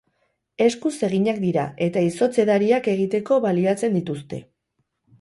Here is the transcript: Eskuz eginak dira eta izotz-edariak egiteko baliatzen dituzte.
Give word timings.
Eskuz 0.67 0.91
eginak 1.07 1.41
dira 1.43 1.67
eta 1.89 2.05
izotz-edariak 2.07 2.93
egiteko 2.97 3.41
baliatzen 3.47 3.99
dituzte. 4.03 4.47